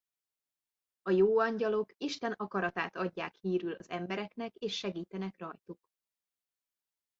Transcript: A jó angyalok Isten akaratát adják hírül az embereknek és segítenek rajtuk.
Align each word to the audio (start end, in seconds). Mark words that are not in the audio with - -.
A 1.01 1.11
jó 1.11 1.39
angyalok 1.39 1.93
Isten 1.97 2.31
akaratát 2.31 2.95
adják 2.95 3.35
hírül 3.41 3.71
az 3.73 3.89
embereknek 3.89 4.55
és 4.55 4.77
segítenek 4.77 5.37
rajtuk. 5.37 5.79